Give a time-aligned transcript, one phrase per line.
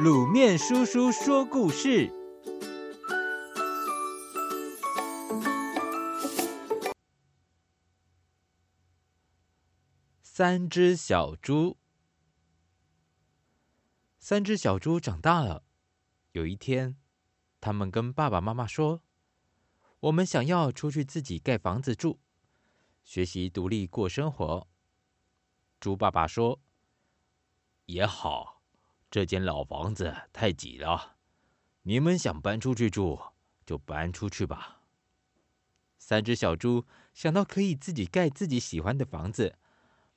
[0.00, 2.10] 卤面叔叔说故事：
[10.22, 11.76] 三只小猪。
[14.18, 15.62] 三只小猪长大了。
[16.32, 16.96] 有一天，
[17.60, 19.02] 他们跟爸爸妈妈说
[20.00, 22.18] ：“我们想要出去自己盖房子住，
[23.04, 24.66] 学习独立过生活。”
[25.78, 26.62] 猪爸爸说
[27.84, 28.61] ：“也好。”
[29.12, 31.16] 这间老房子太挤了，
[31.82, 33.20] 你们想搬出去住
[33.66, 34.80] 就搬出去吧。
[35.98, 39.58] 三只小猪想到可以自己盖自己喜欢的房子，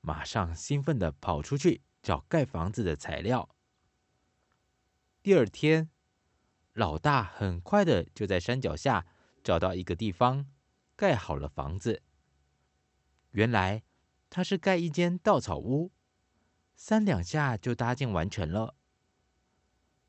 [0.00, 3.50] 马上兴奋地跑出去找盖房子的材料。
[5.22, 5.90] 第二天，
[6.72, 9.04] 老大很快的就在山脚下
[9.44, 10.46] 找到一个地方，
[10.96, 12.02] 盖好了房子。
[13.32, 13.82] 原来
[14.30, 15.92] 他是盖一间稻草屋，
[16.74, 18.76] 三两下就搭建完成了。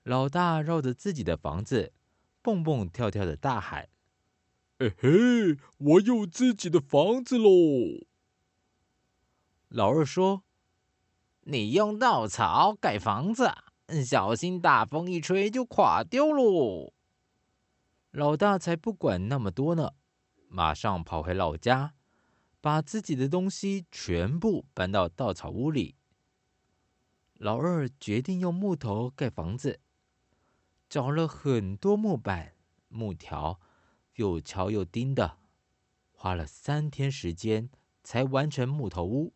[0.10, 1.94] 老大绕着自己的房子，
[2.42, 3.90] 蹦蹦跳跳的大喊
[4.80, 8.08] ：“哎嘿，我有自己的房子喽！”
[9.70, 10.42] 老二说
[11.46, 13.52] ：“你用稻草盖房子，
[14.04, 16.92] 小心大风一吹就垮掉喽！”
[18.10, 19.92] 老大才不管那么多呢，
[20.48, 21.94] 马上跑回老家，
[22.60, 25.94] 把自己的东西全部搬到稻草屋里。
[27.36, 29.80] 老二决定用木头盖房子。
[30.90, 32.56] 找了很多木板、
[32.88, 33.60] 木条，
[34.16, 35.38] 又敲又钉的，
[36.10, 37.70] 花了三天时间
[38.04, 39.36] 才完成木头屋。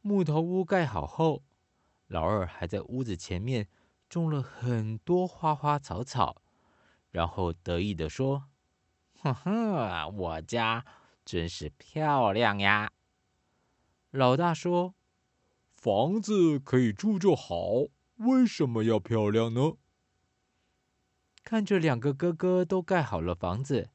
[0.00, 1.44] 木头屋盖好后，
[2.08, 3.68] 老二还在屋子前面
[4.08, 6.42] 种了很多花花草草，
[7.10, 8.46] 然后得意地说
[9.20, 10.84] ：“哼哼，我家
[11.24, 12.90] 真是漂亮呀！”
[14.10, 14.96] 老大说
[15.76, 19.74] ：“房子可以住就好，为什么要漂亮呢？”
[21.50, 23.88] 看着两个哥哥都盖好了房子，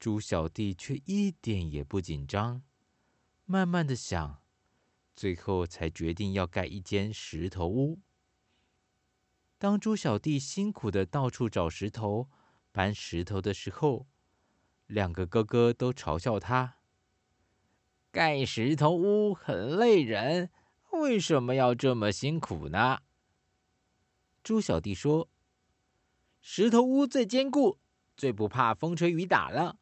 [0.00, 2.62] 猪小弟却一点也不紧张，
[3.44, 4.40] 慢慢的想，
[5.14, 8.00] 最后才决定要盖一间石头屋。
[9.58, 12.30] 当猪小弟辛苦的到处找石头、
[12.72, 14.06] 搬石头的时候，
[14.86, 16.78] 两个哥哥都嘲笑他：
[18.10, 20.48] 盖石头屋很累人，
[20.92, 23.00] 为什么要这么辛苦呢？
[24.42, 25.28] 猪小弟说。
[26.48, 27.80] 石头屋最坚固，
[28.16, 29.80] 最不怕风吹雨打了。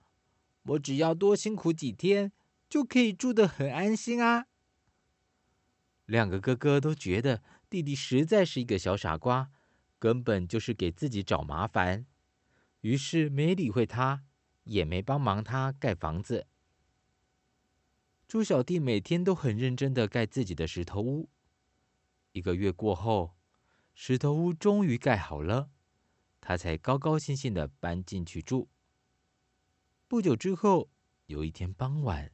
[0.62, 2.32] 我只要多辛苦几天，
[2.70, 4.46] 就可以住得很安心啊。
[6.06, 9.50] 两个哥哥都觉得弟弟实在是一个小傻瓜，
[9.98, 12.06] 根本就是给自己找麻烦，
[12.80, 14.24] 于是没理会他，
[14.62, 16.46] 也没帮忙他盖房子。
[18.26, 21.28] 猪小弟每天都很认真地盖自己的石头屋。
[22.32, 23.34] 一个月过后，
[23.92, 25.68] 石头屋终于盖好了。
[26.46, 28.68] 他才高高兴兴地搬进去住。
[30.06, 30.90] 不久之后，
[31.24, 32.30] 有一天傍晚，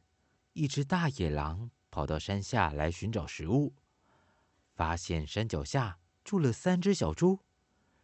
[0.52, 3.76] 一只大野狼跑到山下来寻找食物，
[4.74, 7.38] 发现山脚下住了三只小猪，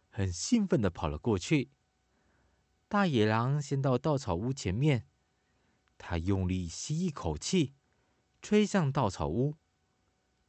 [0.07, 1.71] 很兴奋地跑了过去。
[2.87, 5.05] 大野狼先到稻草屋前面，
[5.97, 7.73] 他用力吸一口气，
[8.41, 9.57] 吹向稻草屋，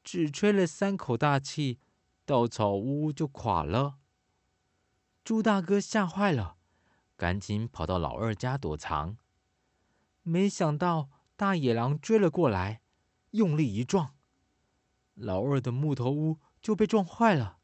[0.05, 1.81] 只吹了三口大气，
[2.25, 3.99] 稻草屋就垮了。
[5.29, 6.57] 猪大哥吓坏了，
[7.15, 9.19] 赶紧跑到老二家躲藏。
[10.23, 12.81] 没想到大野狼追了过来，
[13.33, 14.15] 用力一撞，
[15.13, 17.59] 老二的木头屋就被撞坏了。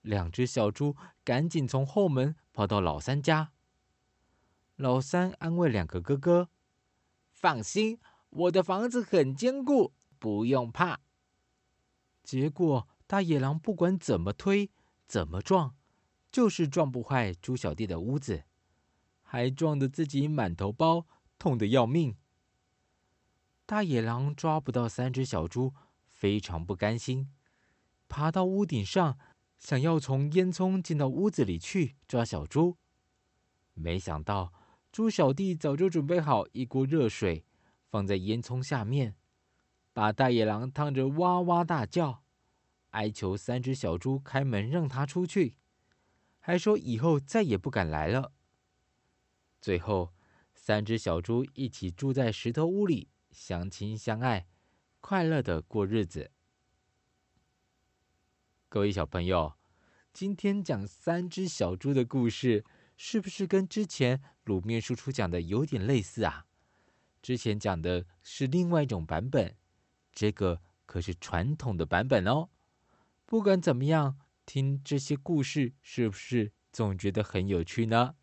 [0.00, 3.52] 两只小猪赶紧从后门跑到老三家。
[4.74, 6.48] 老三安慰两个哥哥
[7.30, 8.00] ：“放心，
[8.30, 10.98] 我的房子很坚固，不用怕。”
[12.24, 14.72] 结果大野狼不管怎么推，
[15.06, 15.76] 怎么撞。
[16.32, 18.44] 就是撞不坏猪小弟的屋子，
[19.22, 21.06] 还撞得自己满头包，
[21.38, 22.16] 痛得要命。
[23.66, 25.74] 大野狼抓不到三只小猪，
[26.08, 27.30] 非常不甘心，
[28.08, 29.18] 爬到屋顶上，
[29.58, 32.78] 想要从烟囱进到屋子里去抓小猪。
[33.74, 34.52] 没想到
[34.90, 37.44] 猪小弟早就准备好一锅热水，
[37.90, 39.16] 放在烟囱下面，
[39.92, 42.22] 把大野狼烫着哇哇大叫，
[42.90, 45.58] 哀求三只小猪开门让他出去。
[46.44, 48.32] 还说以后再也不敢来了。
[49.60, 50.12] 最后，
[50.52, 54.48] 三只小猪一起住在石头屋里，相亲相爱，
[55.00, 56.32] 快乐的过日子。
[58.68, 59.54] 各位小朋友，
[60.12, 62.64] 今天讲三只小猪的故事，
[62.96, 66.46] 是不是跟之前卤面叔叔讲的有点类似啊？
[67.22, 69.54] 之前讲的是另外一种版本，
[70.12, 72.48] 这个可是传统的版本哦。
[73.26, 74.18] 不管怎么样。
[74.52, 78.16] 听这些故事是不是总觉得很有趣呢？